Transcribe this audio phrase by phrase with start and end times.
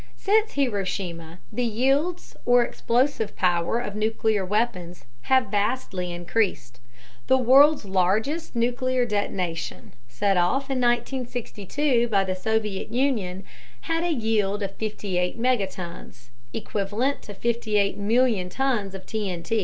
[0.15, 6.79] Since Hiroshima, the yields or explosive power of nuclear weapons have vastly increased.
[7.27, 13.43] The world's largest nuclear detonation, set off in 1962 by the Soviet Union,
[13.81, 19.59] had a yield of 58 megatons equivalent to 58 million tons of TNT.